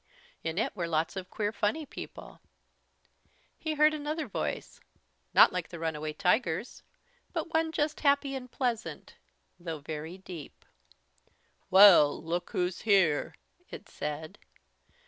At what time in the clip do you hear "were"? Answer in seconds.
0.75-0.87